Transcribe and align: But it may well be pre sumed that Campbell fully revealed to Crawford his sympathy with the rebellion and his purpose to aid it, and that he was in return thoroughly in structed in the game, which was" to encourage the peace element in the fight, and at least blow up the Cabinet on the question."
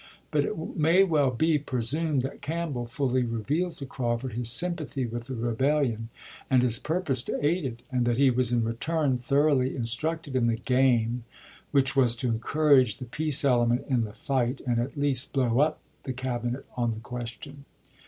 But 0.31 0.43
it 0.45 0.57
may 0.75 1.03
well 1.03 1.29
be 1.29 1.59
pre 1.59 1.79
sumed 1.81 2.23
that 2.23 2.41
Campbell 2.41 2.87
fully 2.87 3.23
revealed 3.23 3.73
to 3.77 3.85
Crawford 3.85 4.33
his 4.33 4.49
sympathy 4.51 5.05
with 5.05 5.27
the 5.27 5.35
rebellion 5.35 6.09
and 6.49 6.63
his 6.63 6.79
purpose 6.79 7.21
to 7.21 7.37
aid 7.45 7.65
it, 7.65 7.81
and 7.91 8.03
that 8.05 8.17
he 8.17 8.31
was 8.31 8.51
in 8.51 8.63
return 8.63 9.19
thoroughly 9.19 9.75
in 9.75 9.83
structed 9.83 10.33
in 10.33 10.47
the 10.47 10.55
game, 10.55 11.23
which 11.69 11.95
was" 11.95 12.15
to 12.15 12.29
encourage 12.29 12.97
the 12.97 13.05
peace 13.05 13.45
element 13.45 13.85
in 13.89 14.03
the 14.03 14.13
fight, 14.13 14.59
and 14.65 14.79
at 14.79 14.97
least 14.97 15.33
blow 15.33 15.59
up 15.59 15.79
the 16.01 16.13
Cabinet 16.13 16.65
on 16.75 16.89
the 16.89 16.99
question." 16.99 17.65